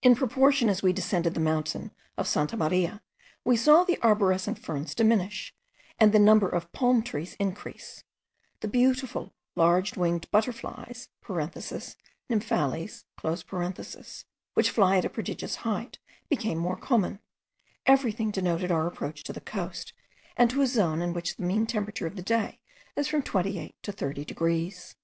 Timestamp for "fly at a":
14.70-15.10